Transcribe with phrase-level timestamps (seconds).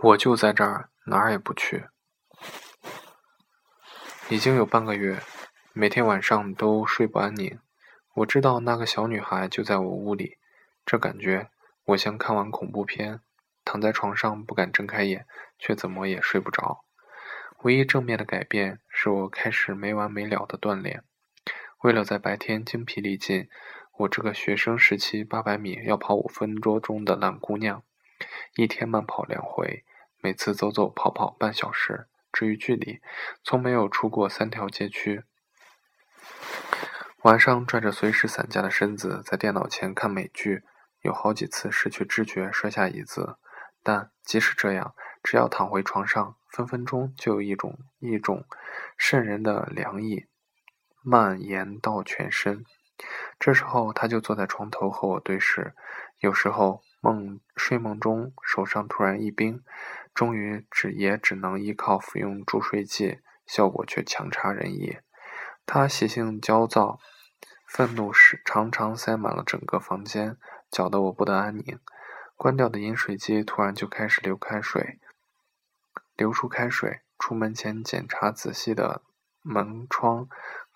[0.00, 1.86] 我就在这儿，哪儿也不去。
[4.28, 5.20] 已经有半个月，
[5.72, 7.58] 每天晚上都睡不安宁。
[8.14, 10.38] 我知道那个小女孩就在我屋里，
[10.86, 11.50] 这感觉
[11.86, 13.20] 我像看完恐怖片，
[13.64, 15.26] 躺在床上不敢睁开眼，
[15.58, 16.84] 却怎么也睡不着。
[17.64, 21.02] 唯一正面的改变是我开始没完没了的锻炼。
[21.82, 23.48] 为了在白天精疲力尽，
[23.98, 27.82] 我这个学生时期八百米要跑五分多钟的懒姑娘，
[28.56, 29.84] 一天慢跑两回，
[30.22, 32.08] 每次走走跑跑半小时。
[32.32, 33.00] 至于距离，
[33.42, 35.24] 从没有出过三条街区。
[37.22, 40.62] 晚上拽着随时散架的身子在电脑前看美剧，
[41.00, 43.38] 有好几次失去知觉摔下椅子。
[43.82, 48.44] 但即使这样，只要躺回床上，分分钟就有一种一种
[48.96, 50.26] 渗人的凉意
[51.02, 52.64] 蔓延到全身。
[53.38, 55.74] 这时候，他就坐在床头和我对视。
[56.20, 59.62] 有时候梦睡梦中手上突然一冰，
[60.14, 64.98] 终于只也只能依靠服用助睡剂，效果却强差人意。
[65.64, 66.98] 他习性焦躁，
[67.66, 70.36] 愤怒时常常塞满了整个房间，
[70.70, 71.78] 搅得我不得安宁。
[72.36, 74.98] 关掉的饮水机突然就开始流开水，
[76.16, 77.00] 流出开水。
[77.18, 79.02] 出门前检查仔细的
[79.42, 80.28] 门窗，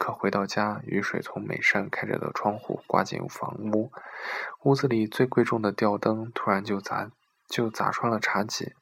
[0.02, 3.92] 可回到家，雨水从每扇开着的窗户刮进房屋。
[4.64, 7.12] 屋子里最贵重的吊灯突然就砸
[7.46, 8.74] 就砸穿了茶几，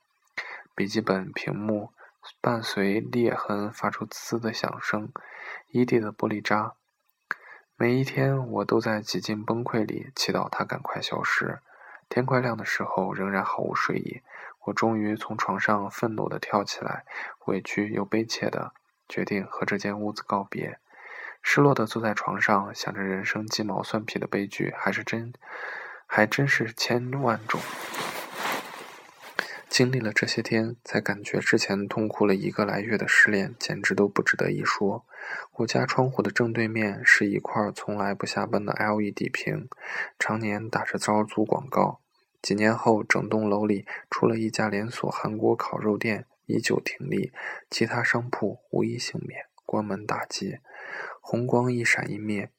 [0.75, 1.93] 笔记本屏幕
[2.41, 5.13] 伴随裂痕发出滋滋的响声。
[5.69, 6.73] 一地的玻璃渣，
[7.77, 11.61] 每一天我都在几近崩溃里祈祷它赶快消失。
[12.09, 14.23] 天快亮的时候，仍然毫无睡意。
[14.65, 17.05] 我终于从床上愤怒地跳起来，
[17.45, 18.73] 委屈又悲切地
[19.07, 20.81] 决定和这间屋子告别。
[21.43, 25.33] 失落地坐在床上，想着人生鸡毛蒜皮的悲剧，还是真，
[26.07, 27.61] 还真是千万种。
[29.69, 35.07] 经历了这些天，才感觉之前痛苦了一个来月的失恋，简直都不值得一说。
[35.59, 39.69] 我家窗户的正对面是一块从来不下班的 LED 屏，
[40.19, 42.01] 常年打着招租广告。
[42.43, 47.33] 几年后，整栋楼里出了一家连锁韩国烤肉店，依旧挺立，
[47.71, 50.59] 其他商铺无一幸免，关门大吉。
[51.21, 52.51] 红光一闪一灭，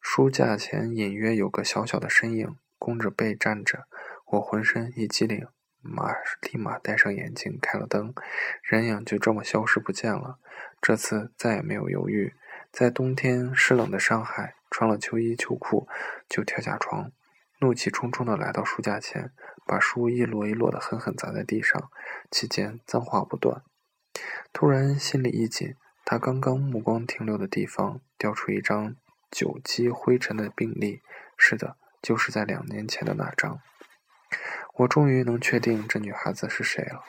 [0.00, 3.86] 书架前隐约有个小小的身影，弓着背站着。
[4.26, 5.46] 我浑身一激灵。
[5.82, 6.12] 马
[6.42, 8.14] 立马戴上眼镜，开了灯，
[8.62, 10.38] 人影就这么消失不见了。
[10.78, 12.34] 这次再也没有犹豫，
[12.70, 15.88] 在冬天湿冷的上海，穿了秋衣秋裤
[16.28, 17.10] 就跳下床，
[17.60, 19.32] 怒气冲冲地来到书架前，
[19.66, 21.90] 把书一摞一摞地狠狠砸在地上，
[22.30, 23.62] 期间脏话不断。
[24.52, 25.76] 突然心里一紧，
[26.10, 28.96] 他刚刚目光停留的地方掉出一张
[29.30, 31.02] 久积灰尘的病历，
[31.36, 33.60] 是的，就是在两年前的那张。
[34.78, 37.04] 我终于能确定这女孩子是谁了，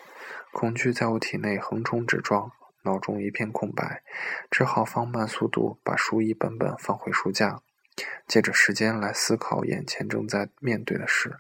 [0.51, 2.51] 恐惧在我体内横冲直撞，
[2.84, 4.03] 脑中一片空白，
[4.51, 7.63] 只好放慢速度，把书一本本放回书架，
[8.28, 11.39] 借着时间来思考眼前正在面对的事，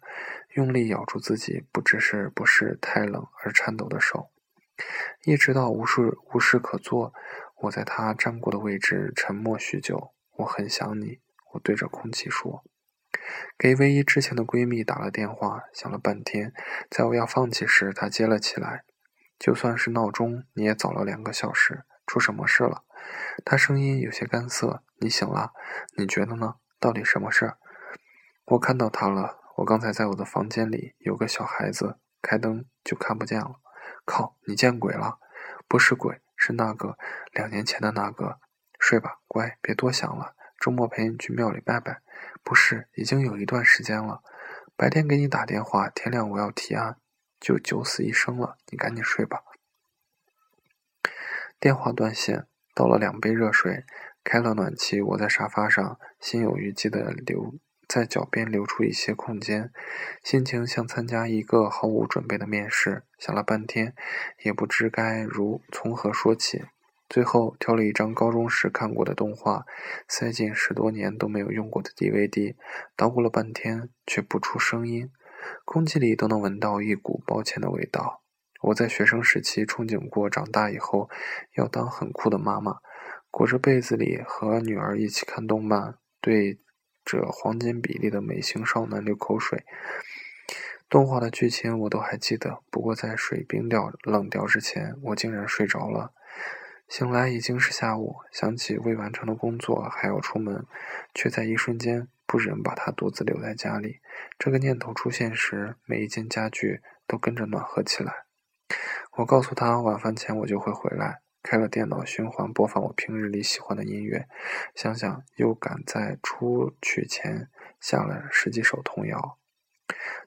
[0.55, 4.31] 用力咬住自己不知是不是太冷而颤抖的手，
[5.25, 7.13] 一直到无事无事可做，
[7.61, 10.13] 我在他站过的位置沉默许久。
[10.37, 11.19] 我很想你，
[11.53, 12.63] 我对着空气说。
[13.57, 16.53] 给唯一知情的闺蜜打了电话，想了半天，
[16.89, 18.83] 在我要放弃时，她接了起来。
[19.37, 22.83] 就算是闹钟，你也早了两个小时，出什么事了？
[23.45, 24.83] 她声音有些干涩。
[24.97, 25.51] 你醒了？
[25.97, 26.55] 你觉得呢？
[26.79, 27.53] 到底什么事？
[28.45, 29.39] 我看到他了。
[29.57, 33.59] 我刚才在我的房间里，有个小孩子，开灯就看不见了。
[34.05, 34.35] 靠！
[34.47, 35.19] 你见鬼了？
[35.67, 36.97] 不是鬼，是那个
[37.31, 38.39] 两年前的那个。
[38.79, 40.35] 睡吧，乖，别多想了。
[40.59, 42.01] 周末陪你去庙里拜拜。
[42.43, 44.23] 不是，已经有一段时间了。
[44.75, 46.97] 白天给你打电话，天亮我要提案，
[47.39, 48.57] 就九死一生了。
[48.71, 49.43] 你赶紧睡吧。
[51.59, 53.85] 电话断线，倒了两杯热水，
[54.23, 54.99] 开了暖气。
[54.99, 57.53] 我在沙发上，心有余悸的流
[57.91, 59.69] 在脚边留出一些空间，
[60.23, 63.03] 心情像参加一个毫无准备的面试。
[63.19, 63.93] 想了半天，
[64.45, 66.63] 也不知该如从何说起。
[67.09, 69.65] 最后挑了一张高中时看过的动画，
[70.07, 72.55] 塞进十多年都没有用过的 DVD，
[72.95, 75.11] 捣鼓了半天却不出声音，
[75.65, 78.21] 空气里都能闻到一股抱歉的味道。
[78.61, 81.09] 我在学生时期憧憬过长大以后
[81.57, 82.77] 要当很酷的妈妈，
[83.29, 86.57] 裹着被子里和女儿一起看动漫，对
[87.03, 89.65] 这黄金比例的美型少男流口水。
[90.89, 96.13] 动画的剧情我都还记得，不过在水冰掉冷掉之前，我竟然睡着了。
[96.89, 100.65] 醒来已经是下午，想起未完成的工作还要出门，
[101.13, 104.01] 却在一瞬间不忍把他独自留在家里。
[104.37, 108.25] 这个念头出现时，每一件家具都跟着暖和起来。
[109.17, 111.21] 我告诉他晚饭前我就会回来。
[111.43, 114.27] 开了电脑循环播放我平日里喜欢的音乐，
[114.75, 117.49] 想想又赶在出去前
[117.79, 119.37] 下了十几首童谣。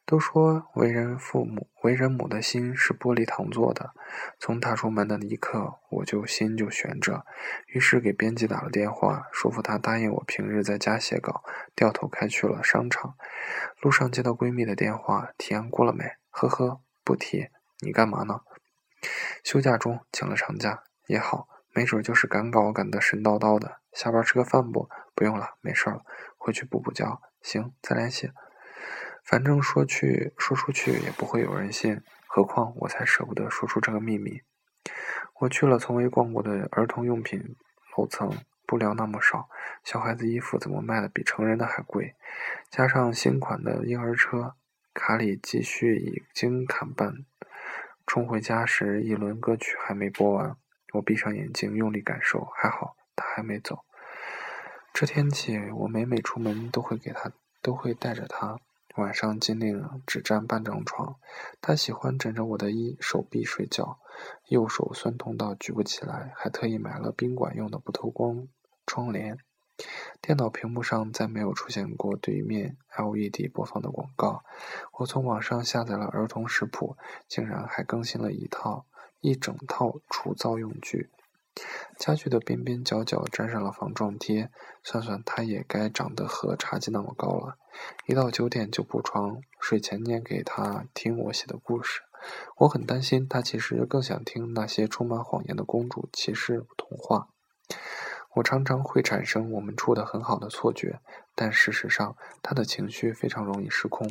[0.04, 3.94] 都说为人父母、为人母的心是玻璃糖做的。
[4.38, 7.24] 从踏出门的一刻，我就心就悬着。
[7.68, 11.42] 于是给编辑打了电话，说服他答应我平日在家写稿，
[11.74, 13.16] 掉头开去了商场。
[13.80, 16.04] 路上接到闺蜜的电话，提案过了没？
[16.28, 17.48] 呵呵，不提。
[17.80, 18.40] 你干嘛呢？
[19.42, 20.82] 休假中，请了长假。
[21.06, 23.80] 也好，没准就是赶稿赶得神叨叨的。
[23.92, 24.88] 下班吃个饭不？
[25.14, 26.04] 不用了，没事了，
[26.36, 27.20] 回去补补觉。
[27.42, 28.32] 行，再联系。
[29.24, 34.42] 反正说去说出去也不会有人信，何况我才舍不得说出这个秘密。
[35.40, 37.56] 我去了从未逛过的儿童用品
[37.96, 38.30] 楼层，
[38.66, 39.48] 布料那么少，
[39.82, 42.16] 小孩子衣服怎么卖的比成人的还贵？
[42.70, 44.54] 加上新款的婴儿车，
[44.92, 47.24] 卡里积蓄已经砍半。
[48.06, 50.56] 冲回家时，一轮歌曲还没播完，
[50.94, 53.84] 我闭上眼睛用力感受，还好他还没走。
[54.92, 58.58] 这天起，我每每出门都会给他，都会带着他。
[58.96, 61.16] 晚上尽量只占半张床，
[61.60, 63.98] 他喜欢枕着我的一手臂睡觉，
[64.46, 68.46] 右手酸痛到举不起来，还特意买了宾馆用的不透光
[68.86, 69.36] 窗帘。
[70.22, 74.44] 电脑屏幕上再没有出现过对面 LED 播放的广告。
[75.00, 76.96] 我从网上下载了儿童食谱，
[77.26, 78.86] 竟然还更新了一套
[79.24, 81.08] 一整套除噪用具。
[81.98, 84.50] 家具的边边角角粘上了防撞贴，
[84.82, 87.56] 算算它也该长得和茶几那么高了。
[88.04, 92.02] 一到九点就铺床，睡前念给他听我写的故事。
[92.58, 97.28] 我很担心他其实更想听那些充满谎言的公主骑士童话。
[98.34, 101.00] 我常常会产生我们处得很好的错觉，
[101.34, 104.10] 但事实上他的情绪非常容易失控。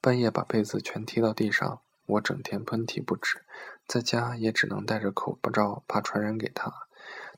[0.00, 1.82] 半夜把被子全踢到地上。
[2.06, 3.42] 我整天喷嚏不止，
[3.86, 6.72] 在家也只能戴着口罩，怕传染给他。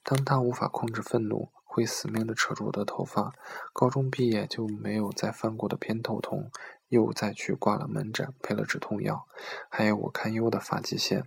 [0.02, 3.32] 当他无法控制愤怒，会死命地扯住我的头发。
[3.72, 6.50] 高中毕业就没有再犯过的偏头痛，
[6.88, 9.26] 又再去挂了门诊，配了止痛药，
[9.68, 11.24] 还有我堪忧的发际线。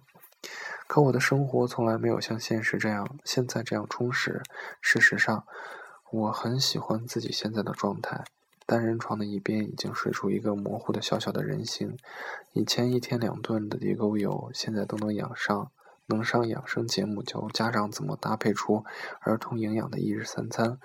[0.88, 4.42] 可我的生活从来没有像现实这样，现在这样充实。
[4.82, 5.46] 事实上，
[6.12, 8.24] 我很喜欢自己现在的状态。
[8.72, 11.98] 单人床的一边已经睡出一个模糊的小小的人形。
[12.54, 15.70] 以前一天两顿的地沟油，现在都能养上，
[16.06, 18.86] 能上养生节目教家长怎么搭配出
[19.20, 20.80] 儿童营养的一日三餐。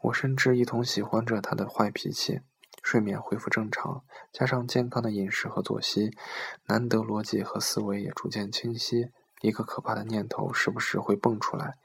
[0.00, 2.40] 我甚至一同喜欢着他的坏脾气。
[2.82, 4.02] 睡眠恢复正常，
[4.32, 6.10] 加上健康的饮食和作息，
[6.66, 9.10] 难得逻辑和思维也逐渐清晰。
[9.42, 11.76] 一个可怕的念头时不时会蹦出来。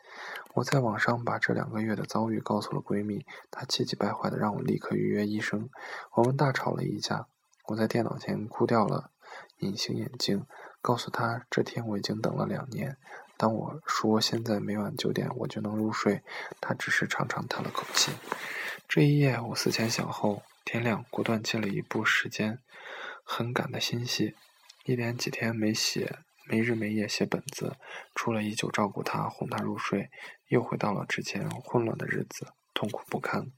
[0.54, 5.70] 我在网上把这两个月的遭遇告诉了闺蜜，她气急败坏的让我立刻预约医生。
[6.14, 7.28] 我们大吵了一架，
[7.68, 9.10] 我在电脑前哭掉了
[9.60, 10.46] 隐形眼镜，
[10.82, 12.98] 告诉她这天我已经等了两年。
[13.36, 16.22] 当我说现在每晚九点我就能入睡，
[16.62, 18.12] 她只是长长叹了口气。
[18.88, 22.60] 这一夜我思前想后，天亮果断接了一部时间
[23.24, 24.36] 很赶的新戏，
[24.86, 26.20] 一连几天没写。
[26.46, 27.78] 没日没夜写本子，
[28.14, 30.10] 除了依旧照顾他、哄他入睡，
[30.48, 33.52] 又回到了之前混乱的日子，痛苦不堪。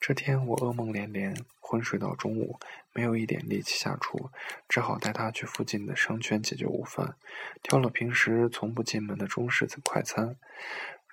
[0.00, 2.58] 这天我噩梦连连，昏睡到中午，
[2.92, 4.30] 没有一点力气下厨，
[4.68, 7.16] 只好带他去附近的商圈解决午饭，
[7.62, 10.36] 挑了平时从不进门的中式快餐。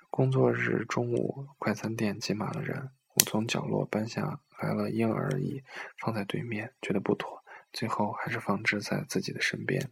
[0.10, 5.64] 工作日中午，快餐店挤满了人，我从角落搬下来了婴儿椅，
[6.00, 9.90] 放在对面，觉得不妥，最后还是放置在自己的身边。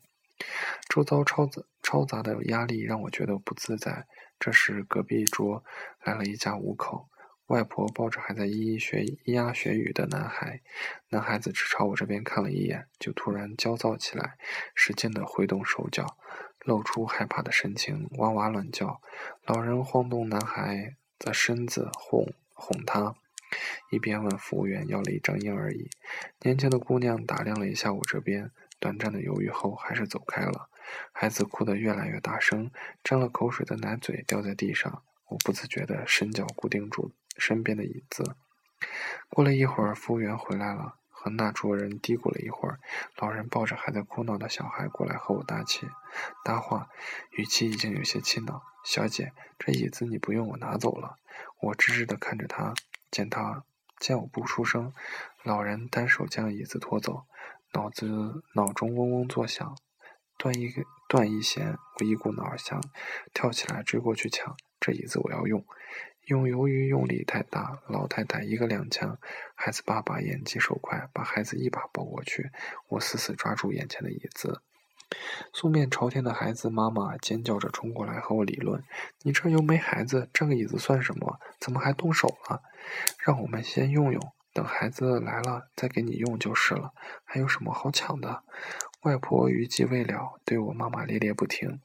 [0.90, 4.08] 周遭嘈杂嘈杂的压力让我觉得不自在。
[4.40, 5.64] 这时，隔壁桌
[6.04, 7.10] 来了一家五口，
[7.48, 10.62] 外婆抱着还在咿咿学咿呀学语的男孩，
[11.10, 14.38] 男孩子只朝我这边看了一眼，就突然焦躁起来，
[14.74, 16.18] 使劲地挥动手脚，
[16.66, 19.00] 露出害怕的神情，哇哇乱叫。
[19.46, 23.14] 老人晃动男孩的身子，哄哄他，
[23.92, 25.88] 一边问服务员要了一张婴儿椅。
[26.42, 28.50] 年轻的姑娘打量了一下我这边。
[28.82, 30.68] 短暂的犹豫后，还是走开了。
[31.14, 32.72] 孩子哭得越来越大声，
[33.04, 35.04] 沾了口水的奶嘴掉在地上。
[35.28, 38.36] 我不自觉地伸脚固定住身边的椅子。
[39.30, 42.80] 过了一会儿，服务员回来了，和那桌人嘀咕了一会儿。
[43.18, 45.88] 老人抱着还在哭闹的小孩过来和我搭气
[46.44, 46.90] 搭话，
[47.38, 51.18] 语气已经有些气恼：“小姐，这椅子你不用，我拿走了。”
[51.62, 52.74] 我直直地看着他，
[53.12, 53.64] 见他
[54.00, 54.92] 见我不出声，
[55.44, 57.26] 老人单手将椅子拖走。
[57.74, 59.76] 脑子脑中嗡嗡作响，
[60.38, 60.74] 断一
[61.08, 62.82] 断一弦，我一股脑儿想
[63.34, 65.64] 跳起来追过去抢这椅子，我要用。
[66.26, 69.18] 用由于用力太大，老太太一个踉跄，
[69.56, 72.52] 孩子爸爸眼疾手快，把孩子一把抱过去。
[72.90, 74.62] 我死死抓住眼前的椅子，
[75.52, 78.84] 素面朝天的孩子妈妈尖叫着冲过来和我理论
[79.24, 81.40] ：“你这又没孩子，这个椅子算什么？
[81.60, 82.62] 怎么还动手了？
[83.18, 86.94] 让我们先用用，等孩子来了再给你用就是了。
[87.24, 88.44] 还有什么好抢的？”
[89.02, 91.82] 外婆余悸未了，对我骂骂咧咧不停：“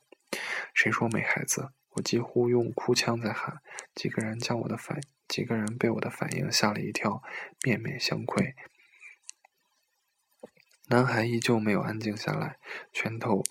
[0.75, 3.63] 谁说没孩子？”我几乎用哭腔在喊。
[3.95, 7.23] 几个人将我的反，几个人被我的反应吓了一跳，
[7.63, 8.55] 面面相窥。
[10.89, 12.59] 男孩依旧没有安静下来，
[12.93, 13.43] 拳头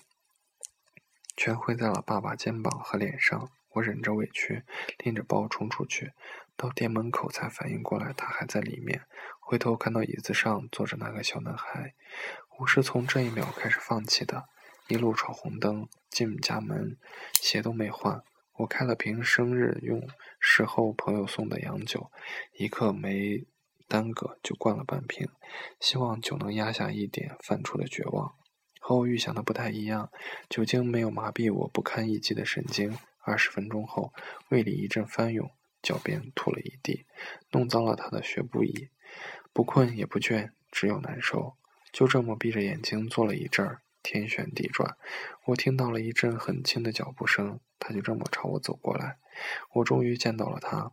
[1.36, 3.50] 全挥在了爸爸肩膀和脸上。
[3.76, 4.64] 我忍着委屈，
[4.98, 6.12] 拎着包冲出去，
[6.56, 9.02] 到店门口才反应过来，他还在里面。
[9.40, 11.94] 回头看到椅子上坐着那个小男孩，
[12.58, 14.48] 我是从这一秒开始放弃的。
[14.88, 16.96] 一路闯红灯，进家门，
[17.40, 18.22] 鞋都没换。
[18.58, 20.08] 我开了瓶生日用
[20.40, 22.10] 事后朋友送的洋酒，
[22.52, 23.46] 一刻没。
[23.88, 25.28] 耽搁就灌了半瓶，
[25.78, 28.34] 希望酒能压下一点泛出的绝望。
[28.80, 30.10] 和我预想的不太一样，
[30.48, 32.98] 酒精没有麻痹我不堪一击的神经。
[33.26, 34.14] 二十分钟后，
[34.50, 35.50] 胃里一阵翻涌，
[35.82, 37.04] 脚边吐了一地，
[37.50, 38.88] 弄脏了他的学步椅。
[39.52, 41.56] 不困也不倦，只有难受。
[41.92, 44.96] 就这么闭着眼睛坐了一阵儿，天旋地转，
[45.46, 49.18] 我听到了一阵很轻的脚步声，他就这么朝我走过来。
[49.74, 50.92] 我终于见到了他。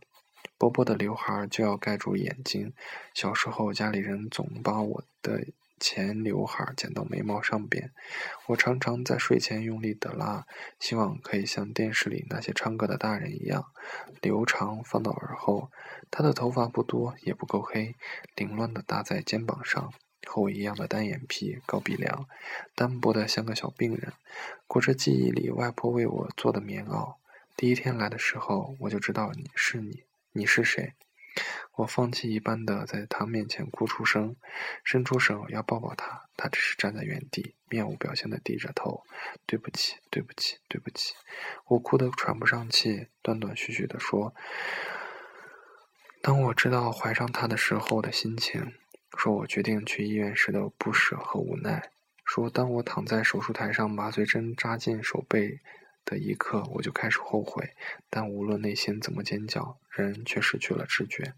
[0.58, 2.72] 薄薄的刘海就要盖住眼睛。
[3.14, 5.46] 小时候，家里人总把我的
[5.78, 7.92] 前刘海剪到眉毛上边。
[8.48, 10.46] 我常常在睡前用力的拉，
[10.78, 13.66] 希望可以像电视里那些唱歌的大人一样，
[14.20, 15.70] 留长放到耳后。
[16.10, 17.94] 他的头发不多，也不够黑，
[18.36, 19.92] 凌乱的搭在肩膀上，
[20.26, 22.26] 和我一样的单眼皮、高鼻梁，
[22.74, 24.12] 单薄的像个小病人，
[24.66, 27.16] 裹着记忆里外婆为我做的棉袄。
[27.56, 30.04] 第一天来的时候，我就知道你是你。
[30.36, 30.94] 你是谁？
[31.76, 34.36] 我放弃一般的在他面前哭出声，
[34.84, 39.02] 伸出手要抱抱他，他只是站在原地，面无表情的低着头。
[39.46, 41.14] 对不起，对不起，对不起。
[41.66, 44.34] 我哭得喘不上气，断断续续的说
[46.22, 48.74] ：“当我知道怀上他的时候的心情，
[49.18, 51.90] 说我决定去医院时的不舍和无奈，
[52.24, 55.60] 说当我躺在手术台上，麻醉针扎进手背。”
[56.06, 57.70] 的一刻，我就开始后悔，
[58.10, 61.32] 但无论内心怎么尖叫，人却失去了知觉。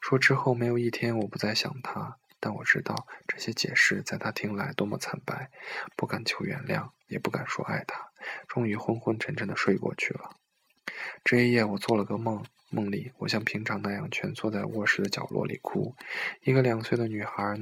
[0.00, 5.50] 说之后没有一天我不再想他，但我知道这些解释在他听来多么惨白，
[5.96, 8.08] 不敢求原谅，也不敢说爱他。
[8.48, 10.30] 终于昏昏沉沉的睡过去了。
[11.24, 15.94] 这一夜我做了个梦，梦里我像平常那样蜷缩在卧室的角落里哭。
[16.42, 17.58] 一个两岁的女孩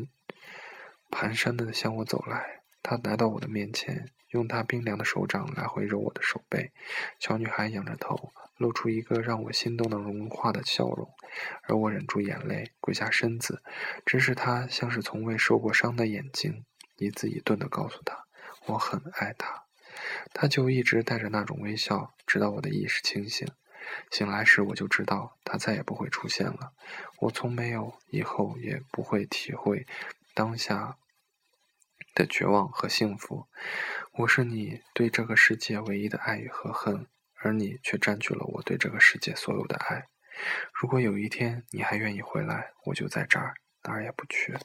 [1.11, 4.08] 蹒跚的向我走来，她来到我的面前。
[4.30, 6.73] 用她冰凉的手掌来回揉我的手背，
[7.20, 11.08] 小女孩仰着头，露出一个让我心都能融化的笑容，
[11.62, 13.62] 而我忍住眼泪，跪下身子，
[14.04, 16.64] 直视他像是从未受过伤的眼睛，
[16.96, 18.25] 一字一顿地告诉他
[18.66, 19.64] ：“我很爱他。”
[20.32, 23.49] 他就一直带着那种微笑，直到我的意识清醒。
[24.11, 26.73] 醒来时，我就知道他再也不会出现了。
[27.20, 29.87] 我从没有，以后也不会体会
[30.34, 30.96] 当下。
[32.14, 33.49] 的绝望和幸福，
[34.12, 37.08] 我是你对这个世界唯一的爱与和恨，
[37.44, 40.02] 而你却占据了我对这个世界所有的爱。
[40.72, 44.56] 如果有一天你还愿意回来，我就在这儿，哪儿也不去。